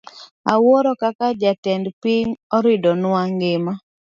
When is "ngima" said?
3.33-3.73